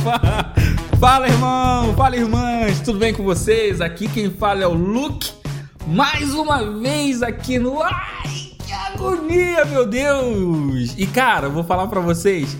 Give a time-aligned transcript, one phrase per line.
[0.98, 1.94] Fala, irmão!
[1.94, 2.80] Fala, irmãs!
[2.80, 3.80] Tudo bem com vocês?
[3.80, 5.30] Aqui quem fala é o Luke.
[5.86, 7.82] Mais uma vez aqui no.
[7.82, 10.94] Ai, que agonia, meu Deus!
[10.96, 12.56] E cara, vou falar pra vocês.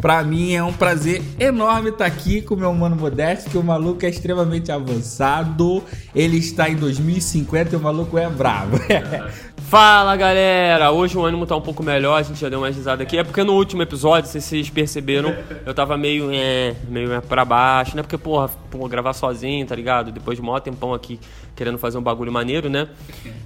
[0.00, 3.62] Pra mim é um prazer enorme estar aqui com o meu mano Modesto, que o
[3.62, 5.82] maluco é extremamente avançado.
[6.14, 8.78] Ele está em 2050 e o maluco é bravo.
[9.68, 10.92] Fala galera!
[10.92, 13.18] Hoje o ânimo tá um pouco melhor, a gente já deu uma risada aqui.
[13.18, 15.34] É porque no último episódio, se vocês perceberam,
[15.66, 18.02] eu tava meio, é, meio pra baixo, né?
[18.02, 20.12] Porque, porra, porra, gravar sozinho, tá ligado?
[20.12, 21.18] Depois de um maior tempão aqui
[21.56, 22.88] querendo fazer um bagulho maneiro, né?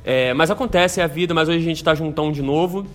[0.05, 2.87] É, mas acontece, é a vida, mas hoje a gente tá juntão de novo.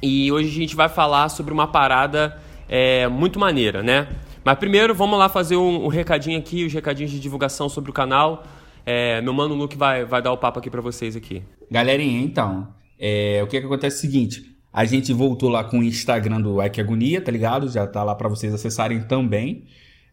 [0.00, 4.06] E hoje a gente vai falar sobre uma parada é, muito maneira, né?
[4.44, 7.92] Mas primeiro vamos lá fazer um, um recadinho aqui, os recadinhos de divulgação sobre o
[7.92, 8.44] canal.
[8.86, 11.42] É, meu mano Luke vai, vai dar o papo aqui para vocês aqui.
[11.70, 15.78] Galerinha, então, é, o que, que acontece é o seguinte: a gente voltou lá com
[15.78, 17.68] o Instagram do Ike Agonia, tá ligado?
[17.68, 19.64] Já tá lá para vocês acessarem também.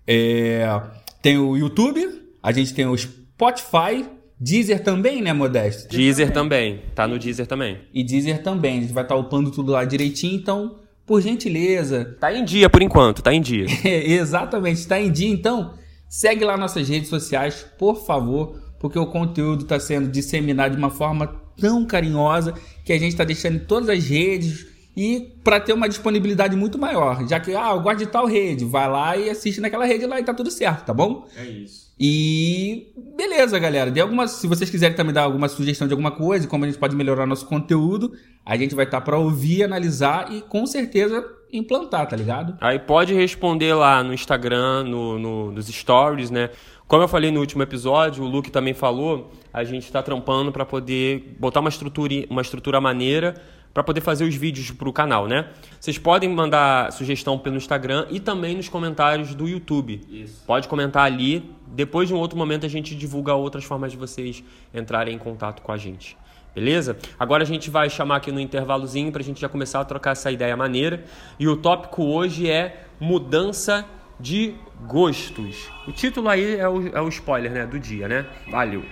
[0.08, 0.66] É,
[1.22, 2.08] tem o YouTube,
[2.42, 4.06] a gente tem o Spotify,
[4.40, 5.96] Deezer também, né, Modesto?
[5.96, 6.76] Deezer também.
[6.76, 7.80] também, tá no Deezer também.
[7.94, 12.18] E Deezer também, a gente vai estar tá upando tudo lá direitinho, então, por gentileza.
[12.20, 13.66] Tá em dia por enquanto, tá em dia.
[13.86, 15.74] Exatamente, tá em dia, então.
[16.12, 20.90] Segue lá nossas redes sociais, por favor, porque o conteúdo está sendo disseminado de uma
[20.90, 22.54] forma tão carinhosa
[22.84, 26.78] que a gente está deixando em todas as redes e para ter uma disponibilidade muito
[26.78, 27.26] maior.
[27.30, 30.20] Já que, ah, eu gosto de tal rede, vai lá e assiste naquela rede lá
[30.20, 31.30] e tá tudo certo, tá bom?
[31.34, 31.94] É isso.
[31.98, 33.90] E beleza, galera.
[33.90, 36.78] Dê alguma, se vocês quiserem também dar alguma sugestão de alguma coisa, como a gente
[36.78, 38.12] pode melhorar nosso conteúdo,
[38.46, 42.58] a gente vai estar tá para ouvir, analisar e com certeza implantar, tá ligado?
[42.62, 46.50] Aí pode responder lá no Instagram, no, no, nos stories, né?
[46.88, 50.66] Como eu falei no último episódio, o Luke também falou, a gente está trampando para
[50.66, 53.42] poder botar uma estrutura, uma estrutura maneira
[53.74, 55.48] para poder fazer os vídeos para o canal, né?
[55.80, 60.02] Vocês podem mandar sugestão pelo Instagram e também nos comentários do YouTube.
[60.10, 60.44] Isso.
[60.46, 61.50] Pode comentar ali.
[61.68, 64.44] Depois de um outro momento a gente divulga outras formas de vocês
[64.74, 66.18] entrarem em contato com a gente.
[66.54, 66.98] Beleza?
[67.18, 70.12] Agora a gente vai chamar aqui no intervalozinho para a gente já começar a trocar
[70.12, 71.04] essa ideia maneira.
[71.40, 73.86] E o tópico hoje é mudança
[74.20, 74.54] de
[74.86, 75.70] gostos.
[75.88, 78.26] O título aí é o, é o spoiler né, do dia, né?
[78.50, 78.84] Valeu!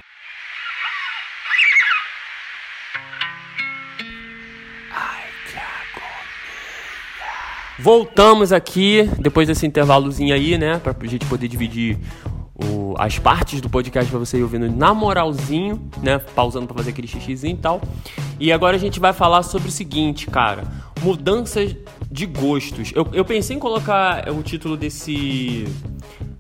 [7.82, 10.80] Voltamos aqui depois desse intervalozinho aí, né?
[10.80, 11.98] Pra gente poder dividir
[12.64, 16.20] o, as partes do podcast pra você ir ouvindo na moralzinho, né?
[16.20, 17.82] Pausando pra fazer aquele xixizinho e tal.
[18.40, 20.64] E agora a gente vai falar sobre o seguinte, cara:
[21.02, 21.76] mudanças
[22.12, 22.92] de gostos.
[22.96, 25.66] Eu, eu pensei em colocar o título desse,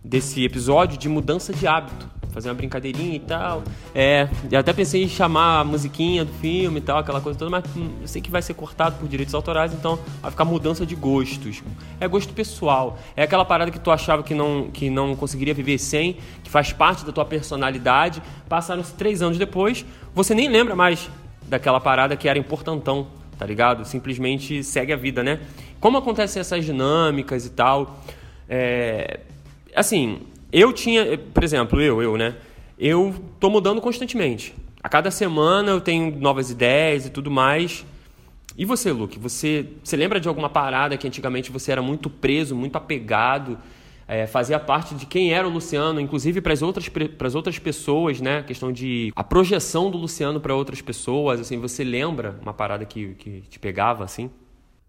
[0.04, 3.64] desse episódio de mudança de hábito fazer uma brincadeirinha e tal.
[3.94, 7.52] É, eu até pensei em chamar a musiquinha do filme e tal, aquela coisa toda,
[7.52, 10.86] mas hum, eu sei que vai ser cortado por direitos autorais, então vai ficar mudança
[10.86, 11.64] de gostos.
[12.00, 13.00] É gosto pessoal.
[13.16, 16.72] É aquela parada que tu achava que não, que não conseguiria viver sem, que faz
[16.72, 18.22] parte da tua personalidade.
[18.48, 21.10] Passaram-se três anos depois, você nem lembra mais
[21.48, 23.08] daquela parada que era importantão,
[23.38, 23.86] tá ligado?
[23.86, 25.40] Simplesmente segue a vida, né?
[25.80, 28.00] Como acontecem essas dinâmicas e tal.
[28.48, 29.22] É,
[29.76, 30.20] assim,
[30.52, 32.36] eu tinha, por exemplo, eu, eu, né?
[32.78, 34.56] Eu tô mudando constantemente.
[34.82, 37.86] A cada semana eu tenho novas ideias e tudo mais.
[38.58, 39.20] E você, Luke?
[39.20, 43.58] Você, você lembra de alguma parada que antigamente você era muito preso, muito apegado,
[44.08, 46.90] é, fazia parte de quem era o Luciano, inclusive para as outras,
[47.36, 48.40] outras pessoas, né?
[48.40, 52.84] A questão de a projeção do Luciano para outras pessoas, assim, você lembra uma parada
[52.86, 54.32] que, que te pegava, assim?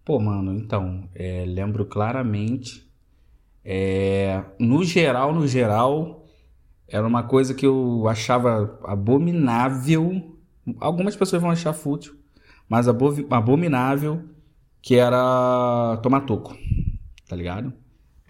[0.04, 2.89] Pô, mano, então, é, lembro claramente
[3.64, 6.26] é, no geral, no geral,
[6.88, 10.36] era uma coisa que eu achava abominável.
[10.78, 12.14] Algumas pessoas vão achar fútil,
[12.68, 14.22] mas abominável
[14.82, 16.56] que era tomar toco,
[17.28, 17.72] tá ligado?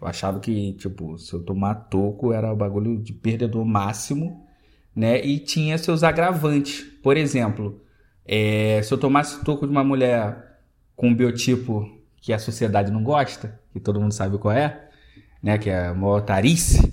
[0.01, 4.47] Eu achava que, tipo, se eu tomar toco era o bagulho de perdedor máximo,
[4.95, 5.25] né?
[5.25, 6.83] E tinha seus agravantes.
[7.03, 7.81] Por exemplo,
[8.25, 10.59] é, se eu tomasse toco de uma mulher
[10.97, 11.87] com um biotipo
[12.21, 14.90] que a sociedade não gosta, que todo mundo sabe qual é,
[15.43, 16.93] né, que é a motarice,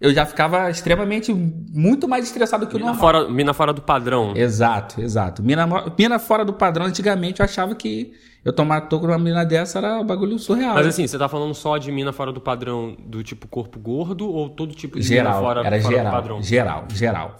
[0.00, 2.98] eu já ficava extremamente, muito mais estressado que o normal.
[2.98, 4.36] Fora, mina fora do padrão.
[4.36, 5.42] Exato, exato.
[5.42, 5.64] Mina,
[5.96, 8.12] mina fora do padrão, antigamente eu achava que
[8.44, 10.74] eu tomar toco numa mina dessa era bagulho surreal.
[10.74, 14.28] Mas assim, você tá falando só de mina fora do padrão do tipo corpo gordo
[14.28, 16.42] ou todo tipo de geral, mina fora, era fora geral, do padrão?
[16.42, 17.36] Geral, geral.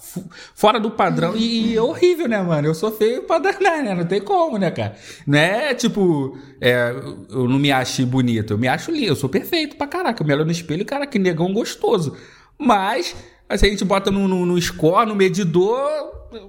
[0.55, 2.69] Fora do padrão e, e, é horrível, né, mano?
[2.69, 3.95] Eu sou feio pra danar, né?
[3.95, 4.95] Não tem como, né, cara?
[5.27, 6.95] Não é tipo, é,
[7.31, 10.23] eu não me acho bonito, eu me acho lindo, eu sou perfeito pra caraca.
[10.23, 12.17] Eu me olho no espelho, cara, que negão gostoso.
[12.57, 13.17] Mas,
[13.57, 15.81] se a gente bota no, no, no score, no medidor,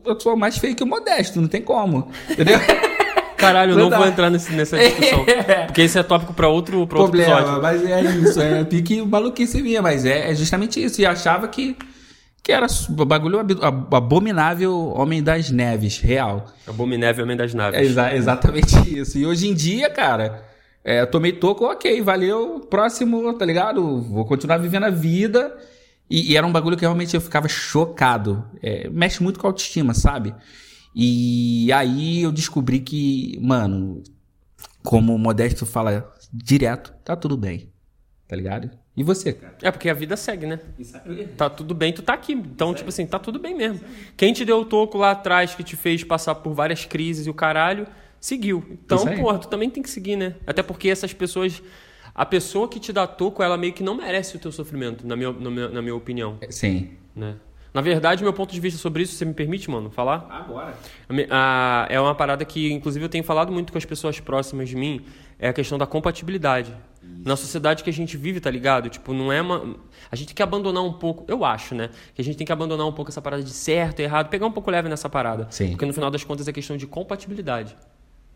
[0.05, 2.11] eu sou mais feio que o modesto, não tem como.
[2.29, 2.59] Entendeu?
[3.37, 5.25] Caralho, eu não, Não vou entrar nesse- nessa discussão.
[5.65, 7.61] Porque esse é tópico pra outro, pra outro problema, episódio.
[7.61, 11.01] mas é isso, é pique maluquice minha, mas é, é justamente isso.
[11.01, 11.75] E achava que,
[12.41, 16.45] que era o bagulho ab- ab- abominável Homem das Neves, real.
[16.67, 17.79] Abominável Homem das Naves.
[17.79, 19.17] É exa- exatamente isso.
[19.17, 20.43] E hoje em dia, cara,
[20.85, 24.01] é, eu tomei toco, ok, valeu, próximo, tá ligado?
[24.01, 25.55] Vou continuar vivendo a vida.
[26.09, 28.43] E, e era um bagulho que realmente eu ficava chocado.
[28.61, 30.35] É, mexe muito com a autoestima, sabe?
[30.95, 34.03] E aí eu descobri que, mano,
[34.83, 37.69] como o Modesto fala direto, tá tudo bem.
[38.27, 38.69] Tá ligado?
[38.95, 39.57] E você, cara?
[39.61, 40.59] É porque a vida segue, né?
[41.35, 42.33] Tá tudo bem, tu tá aqui.
[42.33, 43.81] Então, tipo assim, tá tudo bem mesmo.
[44.15, 47.29] Quem te deu o toco lá atrás, que te fez passar por várias crises e
[47.29, 47.87] o caralho,
[48.19, 48.63] seguiu.
[48.69, 50.35] Então, porra, tu também tem que seguir, né?
[50.45, 51.61] Até porque essas pessoas.
[52.15, 55.15] A pessoa que te dá toco, ela meio que não merece o teu sofrimento, na
[55.15, 56.37] minha, na minha, na minha opinião.
[56.51, 56.91] Sim.
[57.15, 57.35] Né?
[57.73, 60.27] Na verdade, meu ponto de vista sobre isso, você me permite, mano, falar?
[60.29, 60.75] Agora.
[61.89, 65.01] É uma parada que, inclusive, eu tenho falado muito com as pessoas próximas de mim,
[65.39, 66.75] é a questão da compatibilidade.
[67.01, 68.89] Na sociedade que a gente vive, tá ligado?
[68.89, 69.75] Tipo, não é uma.
[70.11, 71.89] A gente tem que abandonar um pouco, eu acho, né?
[72.13, 74.45] Que a gente tem que abandonar um pouco essa parada de certo e errado, pegar
[74.45, 75.47] um pouco leve nessa parada.
[75.49, 75.71] Sim.
[75.71, 77.75] Porque no final das contas é questão de compatibilidade.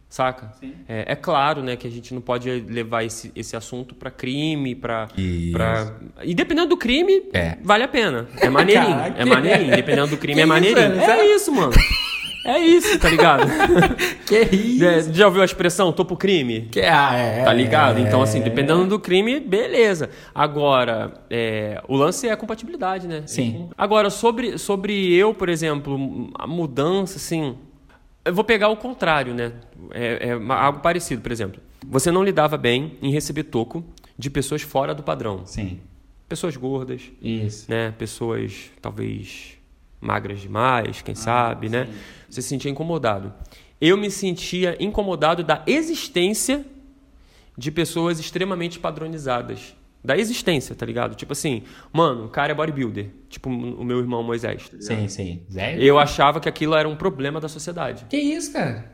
[0.10, 0.52] Saca?
[0.88, 4.74] É, é claro, né, que a gente não pode levar esse, esse assunto pra crime,
[4.74, 5.52] pra, Isso.
[5.52, 5.96] pra.
[6.24, 7.58] E dependendo do crime, É.
[7.62, 8.26] vale a pena.
[8.40, 8.88] É maneirinho.
[8.96, 9.22] Caraca.
[9.22, 9.76] É maneirinho.
[9.76, 10.96] Dependendo do crime, Que é isso, maneirinho.
[10.96, 11.12] velho?
[11.22, 11.74] É isso, mano.
[12.46, 13.44] É isso, tá ligado?
[14.26, 14.86] Que isso?
[14.86, 16.70] É, já ouviu a expressão topo crime?
[16.72, 17.98] Que, ah, é, Tá ligado?
[17.98, 18.02] é.
[18.02, 20.10] Então, assim, dependendo do crime, beleza.
[20.34, 23.24] Agora, é, o lance é a compatibilidade, né?
[23.26, 23.68] Sim.
[23.78, 27.58] Agora, sobre, sobre eu, por exemplo, a mudança, assim.
[28.28, 29.54] Eu vou pegar o contrário, né?
[29.92, 31.62] É, é algo parecido, por exemplo.
[31.88, 33.86] Você não lidava bem em receber toco
[34.18, 35.46] de pessoas fora do padrão.
[35.46, 35.80] Sim.
[36.28, 37.72] Pessoas gordas, Isso.
[37.72, 37.92] né?
[37.98, 39.58] Pessoas talvez
[40.02, 41.88] magras demais, quem sabe, né?
[42.30, 43.34] Você se sentia incomodado.
[43.80, 46.66] Eu me sentia incomodado da existência
[47.58, 49.74] de pessoas extremamente padronizadas.
[50.04, 51.16] Da existência, tá ligado?
[51.16, 53.10] Tipo assim, mano, o cara é bodybuilder.
[53.30, 54.70] Tipo o meu irmão Moisés.
[54.70, 54.78] tá?
[54.80, 55.42] Sim, sim.
[55.52, 55.78] Zé?
[55.80, 58.06] Eu achava que aquilo era um problema da sociedade.
[58.10, 58.92] Que isso, cara?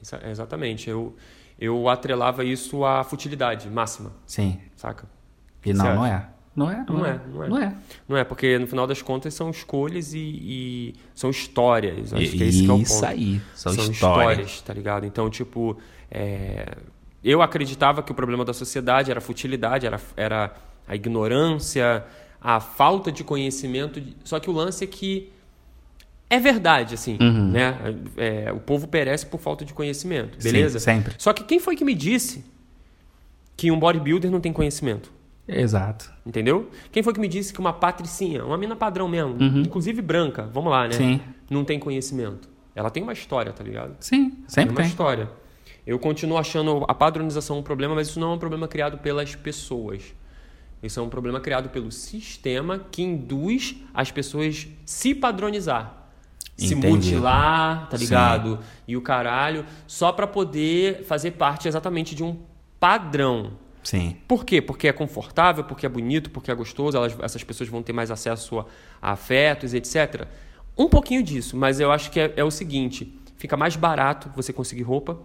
[0.00, 0.88] Exa- Exatamente.
[0.88, 1.14] Eu,
[1.60, 4.58] eu atrelava isso à futilidade máxima, Sim.
[4.76, 5.06] saca?
[5.66, 6.28] E não, não é.
[6.56, 7.48] Não é, Não é, não é.
[7.48, 7.76] Não é.
[8.08, 12.12] Não é, porque no final das contas são escolhas e, e são histórias.
[12.12, 12.86] Acho que é esse que é o ponto.
[12.86, 13.40] Isso aí.
[13.54, 13.92] São, São histórias.
[13.92, 15.04] histórias, tá ligado?
[15.06, 15.76] Então, tipo,
[16.10, 16.76] é,
[17.30, 20.54] eu acreditava que o problema da sociedade era a futilidade, era, era
[20.86, 22.04] a ignorância,
[22.40, 24.00] a falta de conhecimento.
[24.24, 25.30] Só que o lance é que
[26.30, 27.50] é verdade, assim, Uhum.
[27.50, 27.76] né?
[28.16, 30.78] É, o povo perece por falta de conhecimento, beleza?
[30.78, 31.14] Sim, sempre.
[31.18, 32.44] Só que quem foi que me disse
[33.56, 35.10] que um bodybuilder não tem conhecimento?
[35.48, 36.12] Exato.
[36.26, 36.68] Entendeu?
[36.92, 40.70] Quem foi que me disse que uma patricinha, uma mina padrão mesmo, inclusive branca, vamos
[40.70, 40.94] lá, né?
[40.94, 40.98] Uhum.
[40.98, 41.20] Sim.
[41.48, 42.48] Não tem conhecimento.
[42.74, 43.96] Ela tem uma história, tá ligado?
[43.98, 44.86] Sim, sempre uma tem.
[44.86, 45.28] história.
[45.88, 49.34] Eu continuo achando a padronização um problema, mas isso não é um problema criado pelas
[49.34, 50.02] pessoas.
[50.82, 56.10] Isso é um problema criado pelo sistema que induz as pessoas se padronizar.
[56.58, 56.88] Se Entendi.
[57.14, 58.04] mutilar, tá Sim.
[58.04, 58.58] ligado?
[58.86, 62.36] E o caralho, só pra poder fazer parte exatamente de um
[62.78, 63.52] padrão.
[63.82, 64.14] Sim.
[64.28, 64.60] Por quê?
[64.60, 68.10] Porque é confortável, porque é bonito, porque é gostoso, elas- essas pessoas vão ter mais
[68.10, 68.66] acesso a,
[69.00, 70.26] a afetos, etc.
[70.76, 74.52] Um pouquinho disso, mas eu acho que é, é o seguinte: fica mais barato você
[74.52, 75.18] conseguir roupa,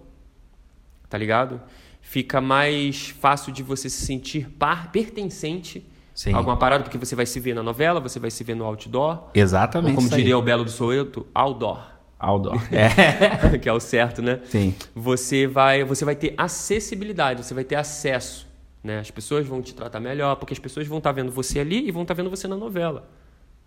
[1.13, 1.61] tá ligado?
[2.01, 6.33] Fica mais fácil de você se sentir par, pertencente Sim.
[6.33, 8.65] a alguma parada, porque você vai se ver na novela, você vai se ver no
[8.65, 9.25] outdoor.
[9.31, 9.91] Exatamente.
[9.91, 11.83] Ou como diria o Belo do Soeto, outdoor.
[12.17, 12.59] Outdoor.
[12.73, 13.59] É.
[13.59, 14.39] que é o certo, né?
[14.45, 14.73] Sim.
[14.95, 18.47] Você vai, você vai ter acessibilidade, você vai ter acesso.
[18.83, 18.97] Né?
[18.97, 21.91] As pessoas vão te tratar melhor, porque as pessoas vão estar vendo você ali e
[21.91, 23.07] vão estar vendo você na novela.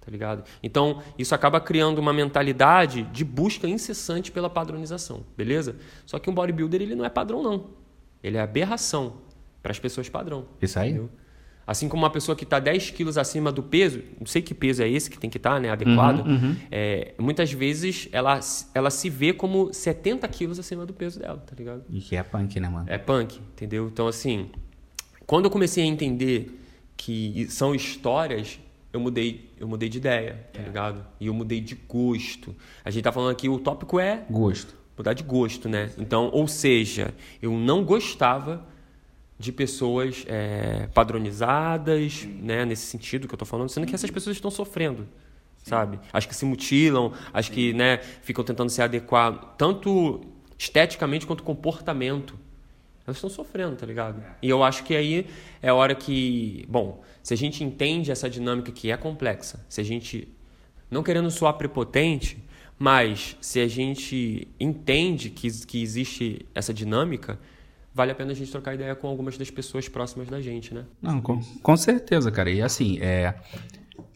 [0.07, 0.45] Tá ligado?
[0.63, 5.75] Então, isso acaba criando uma mentalidade de busca incessante pela padronização, beleza?
[6.07, 7.71] Só que um bodybuilder, ele não é padrão, não.
[8.23, 9.15] Ele é aberração
[9.61, 10.47] para as pessoas padrão.
[10.63, 10.91] Isso aí.
[10.91, 11.11] Entendeu?
[11.67, 14.81] Assim como uma pessoa que está 10 quilos acima do peso, não sei que peso
[14.81, 16.25] é esse que tem que estar, né, adequado,
[16.71, 18.39] é, muitas vezes ela,
[18.73, 21.83] ela se vê como 70 quilos acima do peso dela, tá ligado?
[21.91, 22.87] E que é punk, né, mano?
[22.89, 23.89] É punk, entendeu?
[23.89, 24.51] Então, assim,
[25.27, 26.63] quando eu comecei a entender
[26.97, 28.61] que são histórias,
[28.97, 31.07] eu mudei, eu mudei de ideia, tá ligado?
[31.21, 32.57] E eu mudei de gosto.
[32.85, 34.75] A gente tá falando aqui, o tópico é Gosto.
[34.97, 35.93] mudar de gosto, né?
[35.99, 38.67] Então, ou seja, eu não gostava
[39.39, 42.65] de pessoas é, padronizadas, né?
[42.65, 45.07] Nesse sentido que eu tô falando, sendo que essas pessoas estão sofrendo,
[45.63, 46.01] sabe?
[46.13, 50.23] As que se mutilam, as que, né, ficam tentando se adequar tanto
[50.59, 52.35] esteticamente quanto comportamento.
[53.07, 54.23] Elas estão sofrendo, tá ligado?
[54.43, 55.27] E eu acho que aí
[55.63, 59.85] é hora que, bom, se a gente entende essa dinâmica que é complexa, se a
[59.85, 60.29] gente
[60.91, 62.43] não querendo soar prepotente,
[62.79, 67.39] Mas se a gente entende que, que existe essa dinâmica,
[67.95, 70.85] vale a pena a gente trocar ideia com algumas das pessoas próximas da gente, né?
[71.01, 72.51] Não, com, com certeza, cara.
[72.51, 73.35] E assim, é,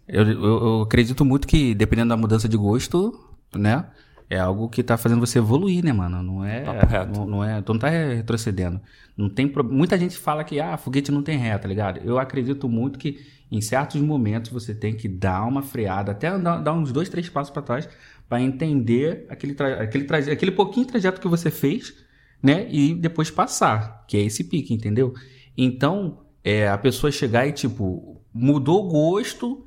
[0.07, 3.19] eu, eu, eu acredito muito que, dependendo da mudança de gosto,
[3.55, 3.87] né?
[4.31, 6.23] É algo que tá fazendo você evoluir, né, mano?
[6.23, 6.65] Não é.
[7.13, 7.61] Não, não, é.
[7.61, 8.81] Tu não tá retrocedendo.
[9.17, 9.65] Não tem pro...
[9.65, 11.99] Muita gente fala que ah, foguete não tem ré, tá ligado?
[12.05, 13.19] Eu acredito muito que
[13.51, 17.29] em certos momentos você tem que dar uma freada, até dar, dar uns dois, três
[17.29, 17.89] passos para trás,
[18.29, 19.83] para entender aquele, tra...
[19.83, 20.19] aquele, tra...
[20.19, 21.93] aquele pouquinho trajeto que você fez,
[22.41, 22.69] né?
[22.71, 25.13] E depois passar, que é esse pique, entendeu?
[25.59, 29.67] Então, é, a pessoa chegar e, tipo, mudou o gosto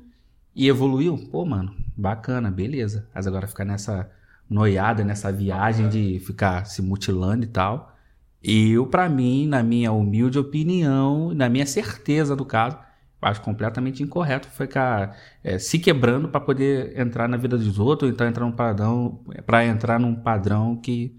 [0.56, 1.18] e evoluiu.
[1.30, 3.06] Pô, mano, bacana, beleza.
[3.14, 4.10] Mas agora ficar nessa
[4.48, 7.94] noiada, nessa viagem de ficar se mutilando e tal.
[8.42, 12.78] Eu, para mim, na minha humilde opinião, na minha certeza do caso,
[13.22, 18.14] acho completamente incorreto ficar é, se quebrando para poder entrar na vida dos outros, ou
[18.14, 21.16] então entrar num padrão, para entrar num padrão que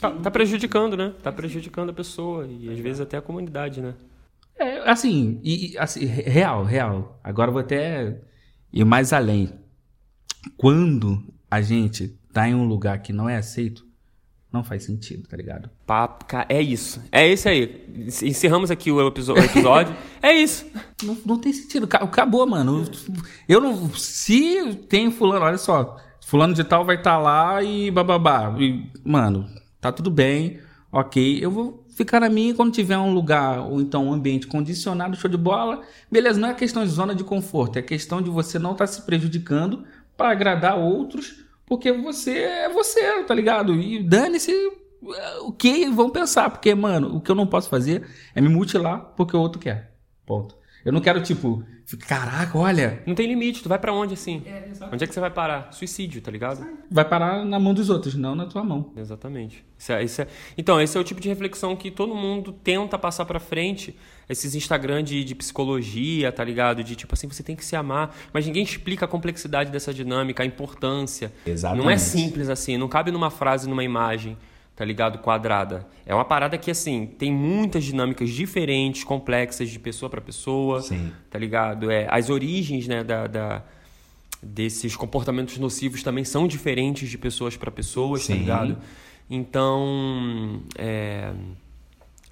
[0.00, 1.12] Tá, tá, prejudicando, né?
[1.22, 3.94] Tá prejudicando a pessoa e às vezes até a comunidade, né?
[4.56, 7.20] É, assim, e, assim, real, real.
[7.22, 8.20] Agora eu vou até
[8.72, 9.52] ir mais além.
[10.56, 13.84] Quando a gente tá em um lugar que não é aceito,
[14.52, 15.68] não faz sentido, tá ligado?
[15.84, 17.02] Papo, é isso.
[17.10, 17.84] É esse aí.
[18.22, 19.94] Encerramos aqui o episódio.
[20.22, 20.64] é isso.
[21.02, 21.88] Não, não tem sentido.
[21.92, 22.88] Acabou, mano.
[23.48, 23.90] Eu não.
[23.90, 25.96] Se tem fulano, olha só.
[26.24, 28.54] Fulano de tal vai estar tá lá e bababá.
[28.56, 30.60] E, mano, tá tudo bem,
[30.92, 31.44] ok.
[31.44, 35.28] Eu vou ficar na minha quando tiver um lugar ou então um ambiente condicionado, show
[35.28, 35.82] de bola.
[36.08, 38.92] Beleza, não é questão de zona de conforto, é questão de você não estar tá
[38.92, 39.84] se prejudicando
[40.16, 43.74] para agradar outros, porque você é você, tá ligado?
[43.74, 44.52] E dane-se
[45.42, 49.14] o que vão pensar, porque, mano, o que eu não posso fazer é me mutilar
[49.16, 49.94] porque o outro quer.
[50.26, 50.57] Ponto.
[50.88, 51.62] Eu não quero, tipo,
[52.06, 53.02] caraca, olha.
[53.06, 54.42] Não tem limite, tu vai para onde assim?
[54.46, 55.70] É, onde é que você vai parar?
[55.70, 56.66] Suicídio, tá ligado?
[56.90, 58.90] Vai parar na mão dos outros, não na tua mão.
[58.96, 59.62] Exatamente.
[59.76, 60.26] Isso é, isso é...
[60.56, 63.94] Então, esse é o tipo de reflexão que todo mundo tenta passar para frente.
[64.30, 66.82] Esses Instagram de, de psicologia, tá ligado?
[66.82, 68.16] De tipo assim, você tem que se amar.
[68.32, 71.30] Mas ninguém explica a complexidade dessa dinâmica, a importância.
[71.44, 71.84] Exatamente.
[71.84, 74.38] Não é simples assim, não cabe numa frase, numa imagem
[74.78, 75.18] tá ligado?
[75.18, 75.84] Quadrada.
[76.06, 81.10] É uma parada que, assim, tem muitas dinâmicas diferentes, complexas, de pessoa para pessoa, Sim.
[81.28, 81.90] tá ligado?
[81.90, 83.64] É, as origens, né, da, da,
[84.40, 88.34] desses comportamentos nocivos também são diferentes de pessoas para pessoas, tá Sim.
[88.34, 88.78] tá ligado?
[89.28, 91.32] Então, é,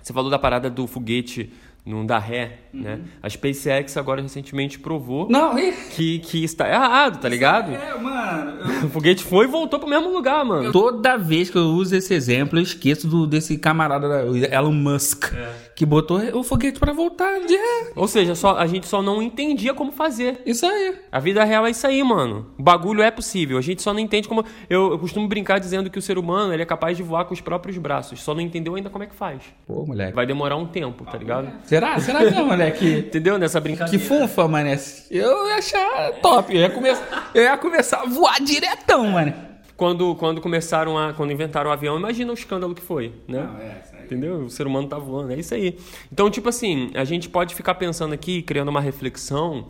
[0.00, 1.53] você falou da parada do foguete
[1.87, 2.81] não dá ré, uhum.
[2.81, 3.00] né?
[3.23, 5.55] A SpaceX agora recentemente provou não,
[5.95, 7.73] que, que está errado, tá ligado?
[7.73, 8.61] É, mano.
[8.61, 8.87] Eu...
[8.87, 10.73] O foguete foi e voltou pro mesmo lugar, mano.
[10.73, 14.07] Toda vez que eu uso esse exemplo, eu esqueço do, desse camarada
[14.52, 15.33] Elon Musk.
[15.33, 17.93] É que botou o foguete para voltar de ré.
[17.95, 20.40] Ou seja, só, a gente só não entendia como fazer.
[20.47, 20.97] Isso aí.
[21.12, 22.47] A vida real é isso aí, mano.
[22.59, 23.59] O bagulho é possível.
[23.59, 24.43] A gente só não entende como.
[24.71, 27.35] Eu, eu costumo brincar dizendo que o ser humano ele é capaz de voar com
[27.35, 28.23] os próprios braços.
[28.23, 29.43] Só não entendeu ainda como é que faz.
[29.66, 30.14] Pô, moleque.
[30.14, 31.52] Vai demorar um tempo, tá ligado?
[31.76, 32.00] Será?
[32.00, 32.99] Será mesmo, moleque?
[33.00, 33.38] Entendeu?
[33.38, 33.99] Nessa brincadeira.
[33.99, 34.71] Que funfa, mano.
[35.11, 36.54] Eu ia achar top.
[36.54, 39.35] Eu ia, começar, eu ia começar a voar diretão, mano.
[39.76, 41.12] Quando, quando começaram a.
[41.12, 43.42] Quando inventaram o avião, imagina o escândalo que foi, né?
[43.42, 44.37] Não, é, entendeu?
[44.45, 45.78] O ser humano tá voando, é isso aí.
[46.11, 49.66] Então, tipo assim, a gente pode ficar pensando aqui, criando uma reflexão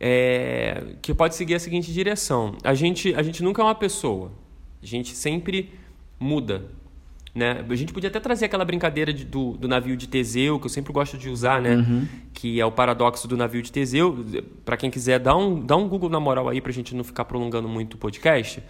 [0.00, 2.56] é, que pode seguir a seguinte direção.
[2.64, 4.32] A gente, a gente nunca é uma pessoa.
[4.82, 5.72] A gente sempre
[6.18, 6.64] muda.
[7.38, 7.64] Né?
[7.68, 10.68] A gente podia até trazer aquela brincadeira de, do, do navio de Teseu, que eu
[10.68, 11.76] sempre gosto de usar, né?
[11.76, 12.04] Uhum.
[12.34, 14.26] Que é o paradoxo do navio de Teseu.
[14.64, 17.24] Para quem quiser, dá um, dá um Google na moral aí, pra gente não ficar
[17.26, 18.60] prolongando muito o podcast.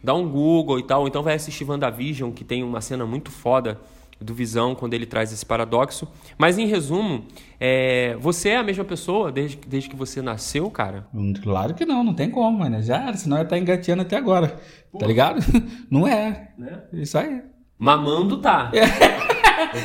[0.00, 1.08] Dá um Google e tal.
[1.08, 3.80] Então vai assistir WandaVision, que tem uma cena muito foda
[4.20, 6.06] do Visão quando ele traz esse paradoxo.
[6.38, 7.24] Mas em resumo,
[7.58, 11.08] é, você é a mesma pessoa desde, desde que você nasceu, cara?
[11.42, 12.80] Claro que não, não tem como, mano.
[12.80, 14.56] Já era, senão ia estar engateando até agora.
[14.92, 14.98] Pô.
[14.98, 15.40] Tá ligado?
[15.90, 16.52] Não é.
[16.56, 16.82] Né?
[16.92, 17.42] Isso aí.
[17.84, 18.72] Mamando tá.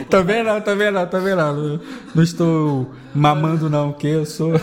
[0.10, 1.54] Também não, também não, também não.
[1.54, 1.82] Não,
[2.16, 4.54] não estou mamando, não, porque eu sou,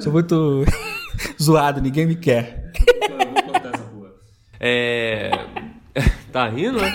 [0.00, 0.64] sou muito
[1.40, 2.72] zoado, ninguém me quer.
[4.58, 5.30] É.
[6.32, 6.94] Tá rindo, né?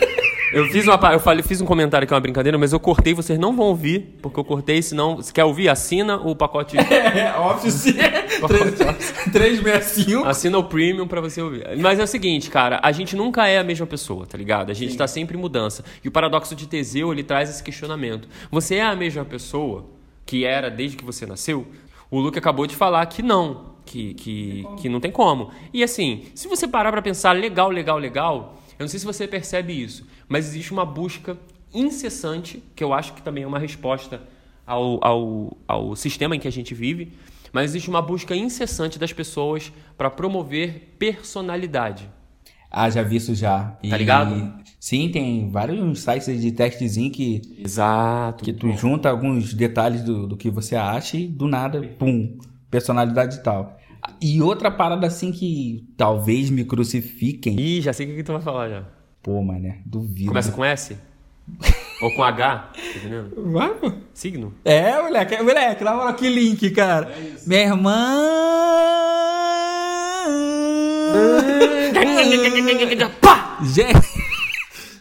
[0.51, 3.13] Eu fiz uma eu falei, fiz um comentário que é uma brincadeira, mas eu cortei,
[3.13, 5.21] vocês não vão ouvir, porque eu cortei, senão.
[5.21, 6.77] Se quer ouvir, assina o pacote.
[6.91, 7.95] É, Office
[9.31, 10.25] 365.
[10.25, 11.65] Assina o premium para você ouvir.
[11.77, 14.69] Mas é o seguinte, cara, a gente nunca é a mesma pessoa, tá ligado?
[14.69, 14.97] A gente Sim.
[14.97, 15.83] tá sempre em mudança.
[16.03, 18.27] E o paradoxo de Teseu, ele traz esse questionamento.
[18.51, 19.85] Você é a mesma pessoa
[20.25, 21.67] que era desde que você nasceu?
[22.09, 25.51] O Luke acabou de falar que não, que, que, que não tem como.
[25.73, 29.27] E assim, se você parar para pensar legal, legal, legal, eu não sei se você
[29.27, 31.37] percebe isso, mas existe uma busca
[31.71, 34.19] incessante, que eu acho que também é uma resposta
[34.65, 37.13] ao, ao, ao sistema em que a gente vive,
[37.53, 42.09] mas existe uma busca incessante das pessoas para promover personalidade.
[42.71, 43.77] Ah, já vi isso já.
[43.87, 44.51] Tá ligado?
[44.79, 48.43] Sim, tem vários sites de testezinho que, Exato.
[48.43, 52.39] que tu junta alguns detalhes do, do que você acha e do nada, pum,
[52.71, 53.79] personalidade e tal.
[54.19, 57.59] E outra parada assim que talvez me crucifiquem.
[57.59, 58.83] Ih, já sei o que tu vai falar já.
[59.21, 60.27] Pô, mané, duvido.
[60.29, 60.97] Começa com S?
[62.01, 62.57] Ou com H?
[62.73, 63.51] Tá entendendo?
[63.51, 63.91] Vai, pô.
[64.13, 64.53] Signo?
[64.65, 67.13] É, moleque, é, moleque, na moral, que link, cara.
[67.45, 68.05] Minha irmã.
[73.19, 73.59] Pá!
[73.63, 74.07] Gente,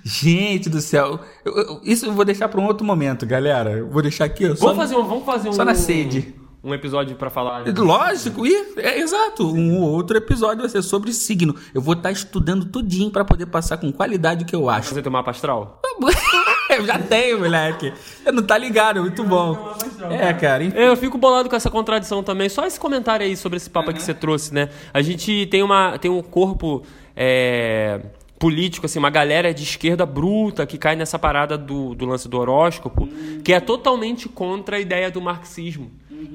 [0.05, 1.21] gente do céu.
[1.45, 3.71] Eu- eu- isso eu vou deixar pra um outro momento, galera.
[3.73, 4.55] Eu vou deixar aqui, ó.
[4.55, 6.35] Só, Vamos fazer um, vamos fazer um, só na sede.
[6.63, 7.65] Um episódio pra falar.
[7.77, 9.51] Lógico, e é exato.
[9.51, 11.55] Um outro episódio vai ser sobre signo.
[11.75, 14.91] Eu vou estar estudando tudinho pra poder passar com qualidade o que eu acho.
[14.91, 15.81] Fazer teu mapa astral?
[16.71, 17.93] eu já tenho, moleque.
[17.93, 19.75] Você não tá ligado, é muito bom.
[20.11, 20.63] É, cara.
[20.63, 20.77] enfim.
[20.77, 22.49] Eu fico bolado com essa contradição também.
[22.49, 24.69] Só esse comentário aí sobre esse papo que você trouxe, né?
[24.93, 26.83] A gente tem, uma, tem um corpo
[27.17, 28.01] é,
[28.39, 32.39] político, assim, uma galera de esquerda bruta que cai nessa parada do, do lance do
[32.39, 33.09] horóscopo,
[33.43, 35.91] que é totalmente contra a ideia do marxismo.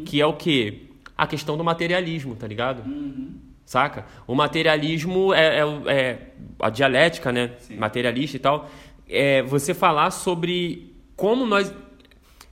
[0.06, 0.84] Que é o quê?
[1.18, 2.84] A questão do materialismo, tá ligado?
[3.65, 4.06] Saca?
[4.27, 6.20] O materialismo é, é é
[6.60, 7.51] a dialética, né?
[7.77, 8.70] Materialista e tal.
[9.08, 11.74] É você falar sobre como nós.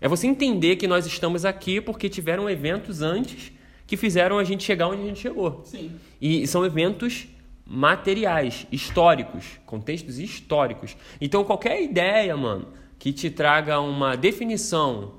[0.02, 3.52] É você entender que nós estamos aqui porque tiveram eventos antes
[3.86, 5.62] que fizeram a gente chegar onde a gente chegou.
[5.66, 5.92] Sim.
[6.22, 7.28] E são eventos
[7.66, 10.98] materiais, históricos, contextos históricos.
[11.22, 12.68] Então qualquer ideia, mano,
[13.00, 15.14] que te traga uma definição,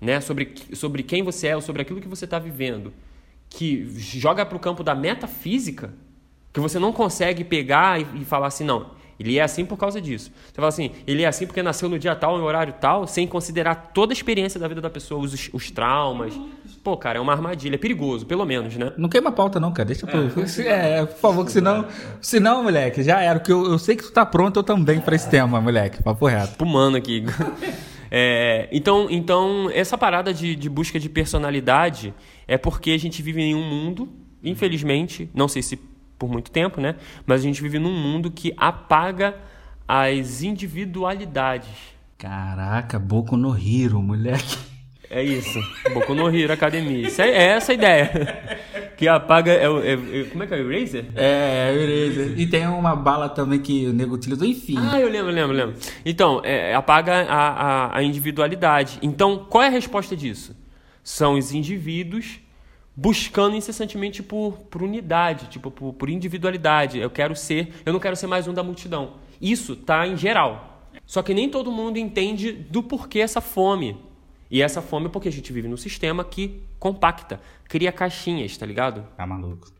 [0.00, 2.92] né, sobre, sobre quem você é ou sobre aquilo que você está vivendo,
[3.48, 5.92] que joga para o campo da metafísica,
[6.52, 10.00] que você não consegue pegar e, e falar assim, não, ele é assim por causa
[10.00, 10.30] disso.
[10.46, 13.26] Você fala assim, ele é assim porque nasceu no dia tal, em horário tal, sem
[13.26, 16.38] considerar toda a experiência da vida da pessoa, os, os traumas.
[16.84, 18.92] Pô, cara, é uma armadilha, é perigoso, pelo menos, né?
[18.96, 19.86] Não queima a pauta, não, cara.
[19.86, 20.20] Deixa pro.
[20.64, 21.86] É, por favor, que senão.
[22.20, 23.40] Senão, moleque, já era.
[23.40, 26.00] Porque eu, eu sei que tu tá pronto, eu também, pra esse tema, moleque.
[26.02, 26.56] Papo reto.
[26.56, 27.24] pumando aqui.
[28.10, 32.14] É, então, então, essa parada de, de busca de personalidade
[32.46, 34.08] é porque a gente vive em um mundo,
[34.42, 35.78] infelizmente, não sei se
[36.18, 36.96] por muito tempo, né?
[37.26, 39.36] Mas a gente vive num mundo que apaga
[39.86, 41.70] as individualidades.
[42.18, 44.58] Caraca, Boku no Hero, moleque.
[45.10, 45.58] É isso.
[45.94, 47.08] Boku no Hero Academia.
[47.08, 48.10] Isso é, é essa a ideia.
[48.96, 49.52] Que apaga.
[49.52, 51.06] É, é- é- como é que é o Eraser?
[51.14, 52.34] É, beleza.
[52.36, 54.76] E tem uma bala também que o nego utilizou, enfim.
[54.78, 55.76] Ah, eu lembro, lembro, lembro.
[56.04, 58.98] Então, é, apaga a, a, a individualidade.
[59.00, 60.54] Então, qual é a resposta disso?
[61.02, 62.40] São os indivíduos
[62.94, 66.98] buscando incessantemente por, por unidade, tipo, por, por individualidade.
[66.98, 69.14] Eu quero ser, eu não quero ser mais um da multidão.
[69.40, 70.82] Isso tá em geral.
[71.06, 73.96] Só que nem todo mundo entende do porquê essa fome.
[74.50, 78.64] E essa fome é porque a gente vive num sistema que compacta, cria caixinhas, tá
[78.64, 79.02] ligado?
[79.16, 79.70] Tá maluco.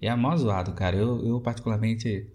[0.00, 0.96] E é mó zoado, cara.
[0.96, 2.26] Eu, eu, particularmente,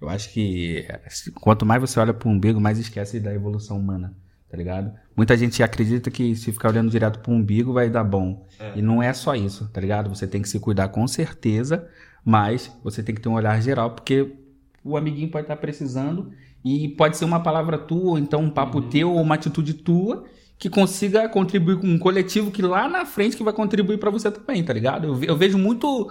[0.00, 4.14] eu acho que se- quanto mais você olha pro umbigo, mais esquece da evolução humana,
[4.48, 4.92] tá ligado?
[5.16, 8.46] Muita gente acredita que se ficar olhando direto pro umbigo vai dar bom.
[8.74, 10.08] E não é só isso, tá ligado?
[10.08, 11.88] Você tem que se cuidar com certeza,
[12.24, 14.32] mas você tem que ter um olhar geral, porque
[14.82, 16.32] o amiguinho pode estar precisando
[16.64, 20.24] e pode ser uma palavra tua, ou então um papo teu, ou uma atitude tua,
[20.58, 24.30] que consiga contribuir com um coletivo que lá na frente que vai contribuir pra você
[24.30, 25.06] também, tá ligado?
[25.06, 26.10] Eu, eu vejo muito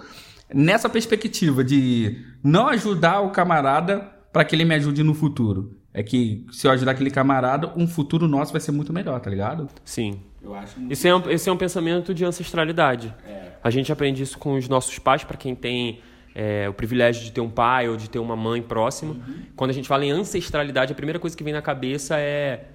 [0.52, 5.76] nessa perspectiva de não ajudar o camarada pra que ele me ajude no futuro.
[5.92, 9.30] É que se eu ajudar aquele camarada, um futuro nosso vai ser muito melhor, tá
[9.30, 9.68] ligado?
[9.84, 10.20] Sim.
[10.42, 13.14] Eu acho Esse é um, esse é um pensamento de ancestralidade.
[13.62, 16.00] A gente aprende isso com os nossos pais, para quem tem
[16.34, 19.22] é, o privilégio de ter um pai ou de ter uma mãe próximo.
[19.56, 22.66] Quando a gente fala em ancestralidade, a primeira coisa que vem na cabeça é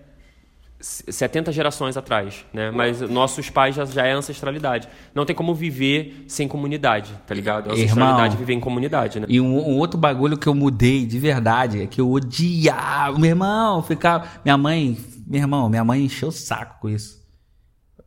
[0.79, 2.71] s- 70 gerações atrás, né?
[2.71, 4.87] Mas nossos pais já, já é ancestralidade.
[5.13, 7.69] Não tem como viver sem comunidade, tá ligado?
[7.69, 8.35] A ancestralidade Irmão.
[8.35, 9.25] é viver em comunidade, né?
[9.29, 13.19] E um, um outro bagulho que eu mudei de verdade é que eu odiava.
[13.19, 14.25] Meu irmão, ficava.
[14.45, 14.97] Minha mãe.
[15.27, 17.19] Meu irmão, minha mãe encheu o saco com isso.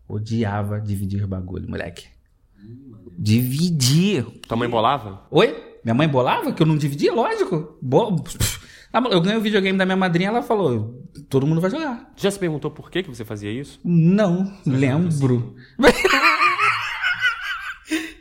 [0.08, 2.06] Odiava dividir bagulho, moleque.
[3.18, 4.24] Dividir.
[4.46, 5.22] Tua mãe bolava?
[5.30, 5.54] Oi?
[5.84, 6.52] Minha mãe bolava?
[6.52, 7.12] Que eu não dividia?
[7.12, 7.76] Lógico.
[7.82, 8.22] Bo...
[8.92, 12.12] Ah, Eu ganhei o videogame da minha madrinha, ela falou: todo mundo vai jogar.
[12.16, 13.80] Já se perguntou por que, que você fazia isso?
[13.84, 15.56] Não, lembro.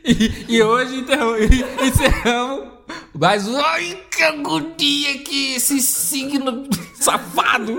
[0.04, 2.72] e, e hoje enterrou- e- encerramos.
[3.14, 7.74] Mas olha que agonia que esse signo safado.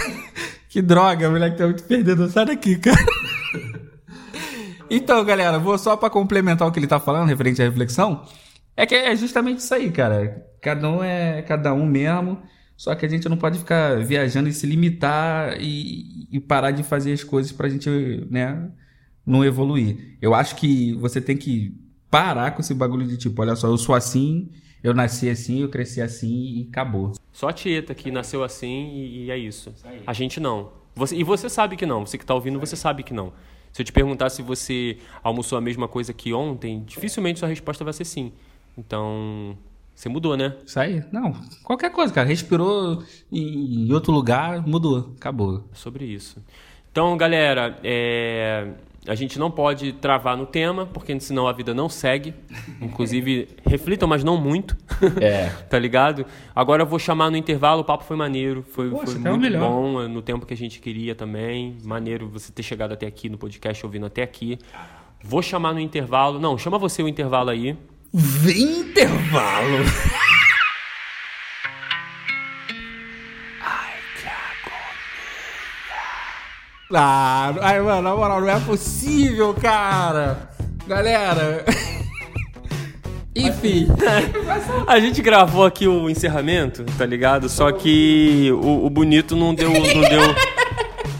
[0.68, 2.28] que droga, moleque, tá muito perdendo.
[2.28, 2.96] Sai daqui, cara.
[4.90, 8.24] Então, galera, vou só pra complementar o que ele tá falando, referente à reflexão.
[8.76, 10.46] É que é justamente isso aí, cara.
[10.60, 12.40] Cada um é cada um mesmo.
[12.76, 16.84] Só que a gente não pode ficar viajando e se limitar e, e parar de
[16.84, 17.90] fazer as coisas pra gente,
[18.30, 18.70] né,
[19.26, 20.16] não evoluir.
[20.22, 21.74] Eu acho que você tem que
[22.08, 24.48] parar com esse bagulho de tipo, olha só, eu sou assim
[24.82, 27.14] Eu nasci assim, eu cresci assim e acabou.
[27.32, 29.74] Só a Tieta que nasceu assim e, e é isso.
[30.06, 30.72] A gente não.
[30.94, 32.06] Você, e você sabe que não.
[32.06, 33.32] Você que está ouvindo, você sabe que não.
[33.78, 37.84] Se eu te perguntar se você almoçou a mesma coisa que ontem, dificilmente sua resposta
[37.84, 38.32] vai ser sim.
[38.76, 39.56] Então,
[39.94, 40.56] você mudou, né?
[40.66, 41.04] Isso aí?
[41.12, 42.26] Não, qualquer coisa, cara.
[42.26, 45.14] Respirou em outro lugar, mudou.
[45.16, 45.62] Acabou.
[45.72, 46.42] Sobre isso.
[46.90, 48.66] Então, galera, é...
[49.06, 52.34] a gente não pode travar no tema, porque senão a vida não segue.
[52.82, 54.76] Inclusive, reflitam, mas não muito.
[55.20, 55.48] É.
[55.68, 56.24] tá ligado?
[56.54, 59.42] Agora eu vou chamar no intervalo, o papo foi maneiro, foi, Poxa, foi tá muito
[59.42, 59.60] melhor.
[59.68, 61.76] bom, é, no tempo que a gente queria também.
[61.84, 64.58] Maneiro você ter chegado até aqui no podcast, ouvindo até aqui.
[65.22, 66.38] Vou chamar no intervalo.
[66.38, 67.76] Não, chama você o intervalo aí.
[68.12, 69.78] Vem intervalo.
[76.94, 80.48] Ah, ai, mano, na moral, não é possível, cara.
[80.86, 81.64] Galera.
[83.38, 83.86] Enfim.
[84.86, 87.48] A gente gravou aqui o encerramento, tá ligado?
[87.48, 89.70] Só que o, o bonito não deu.
[89.70, 90.58] Não deu.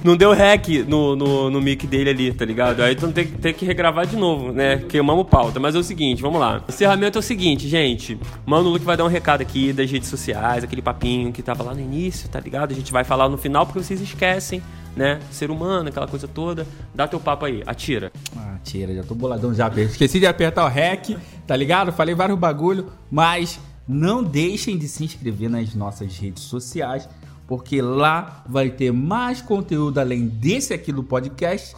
[0.05, 2.83] Não deu rec no, no, no mic dele ali, tá ligado?
[2.83, 4.77] Aí então tem, tem que regravar de novo, né?
[4.89, 5.59] Queimamos pauta.
[5.59, 6.63] Mas é o seguinte, vamos lá.
[6.69, 8.19] Encerramento é o seguinte, gente.
[8.47, 11.65] Mano, o Luke vai dar um recado aqui das redes sociais, aquele papinho que tava
[11.65, 12.71] lá no início, tá ligado?
[12.71, 14.63] A gente vai falar no final porque vocês esquecem,
[14.99, 15.21] né?
[15.31, 16.67] Ser humano, aquela coisa toda.
[16.95, 18.11] Dá teu papo aí, atira.
[18.37, 19.69] Ah, tira, já tô boladão já.
[19.69, 21.93] Esqueci de apertar o REC, tá ligado?
[21.93, 27.09] Falei vários bagulho, mas não deixem de se inscrever nas nossas redes sociais,
[27.47, 31.75] porque lá vai ter mais conteúdo além desse aqui do podcast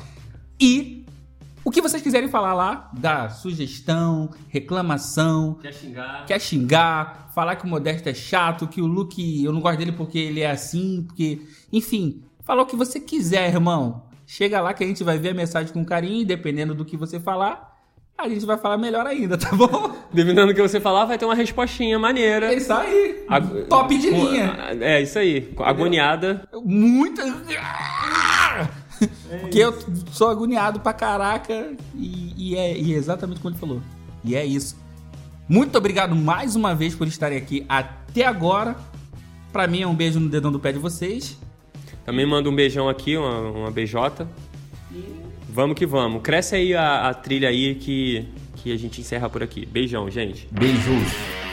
[0.59, 1.05] e
[1.63, 6.25] o que vocês quiserem falar lá, da sugestão, reclamação, Quer xingar?
[6.27, 9.93] quer xingar, falar que o Modesto é chato, que o Luke, eu não gosto dele
[9.93, 11.43] porque ele é assim, porque.
[11.71, 14.03] Enfim, fala o que você quiser, irmão.
[14.27, 16.97] Chega lá que a gente vai ver a mensagem com carinho, e dependendo do que
[16.97, 17.79] você falar,
[18.19, 19.95] a gente vai falar melhor ainda, tá bom?
[20.13, 22.53] Dependendo do que você falar, vai ter uma respostinha maneira.
[22.53, 23.25] É isso aí.
[23.29, 24.53] Ag- Top de linha.
[24.81, 25.55] É, isso aí.
[25.59, 26.43] Agoniada.
[26.65, 27.23] Muito.
[29.41, 29.73] Porque eu
[30.11, 33.81] sou agoniado pra caraca e, e é, e é exatamente como ele falou.
[34.25, 34.77] E é isso.
[35.49, 38.75] Muito obrigado mais uma vez por estarem aqui até agora.
[39.53, 41.39] Pra mim é um beijo no dedão do pé de vocês.
[42.05, 44.29] Também manda um beijão aqui, uma, uma beijota.
[45.49, 46.23] Vamos que vamos.
[46.23, 49.67] Cresce aí a, a trilha aí que, que a gente encerra por aqui.
[49.67, 50.49] Beijão, gente.
[50.51, 51.50] Beijos.